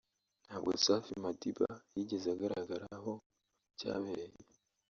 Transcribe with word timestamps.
ntabwo 0.45 0.71
Safi 0.83 1.13
Madiba 1.23 1.69
yigeze 1.95 2.27
agaragara 2.35 2.85
aho 2.97 3.13
cyabereye 3.79 4.37